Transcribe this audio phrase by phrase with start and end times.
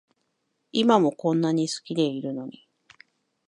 [0.71, 2.67] 今もこんなに好きでいるのに